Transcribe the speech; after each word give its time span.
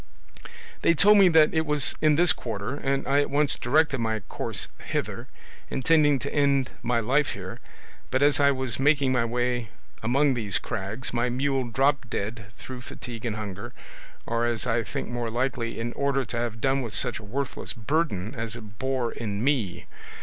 They 0.81 0.95
told 0.95 1.19
me 1.19 1.27
that 1.29 1.53
it 1.53 1.63
was 1.63 1.93
in 2.01 2.15
this 2.15 2.33
quarter, 2.33 2.73
and 2.75 3.07
I 3.07 3.19
at 3.21 3.29
once 3.29 3.55
directed 3.55 3.99
my 3.99 4.21
course 4.21 4.67
hither, 4.83 5.27
intending 5.69 6.17
to 6.17 6.33
end 6.33 6.71
my 6.81 6.99
life 6.99 7.33
here; 7.33 7.59
but 8.09 8.23
as 8.23 8.39
I 8.39 8.49
was 8.49 8.79
making 8.79 9.11
my 9.11 9.25
way 9.25 9.69
among 10.01 10.33
these 10.33 10.57
crags, 10.57 11.13
my 11.13 11.29
mule 11.29 11.65
dropped 11.69 12.09
dead 12.09 12.45
through 12.57 12.81
fatigue 12.81 13.27
and 13.27 13.35
hunger, 13.35 13.73
or, 14.25 14.43
as 14.47 14.65
I 14.65 14.81
think 14.81 15.07
more 15.07 15.29
likely, 15.29 15.79
in 15.79 15.93
order 15.93 16.25
to 16.25 16.37
have 16.37 16.59
done 16.61 16.81
with 16.81 16.95
such 16.95 17.19
a 17.19 17.23
worthless 17.23 17.73
burden 17.73 18.33
as 18.33 18.55
it 18.55 18.79
bore 18.79 19.11
in 19.11 19.43
me. 19.43 19.85